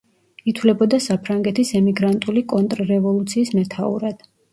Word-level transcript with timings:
ითვლებოდა 0.51 0.99
საფრანგეთის 1.07 1.73
ემიგრანტული 1.79 2.43
კონტრრევოლუციის 2.53 3.53
მეთაურად. 3.59 4.27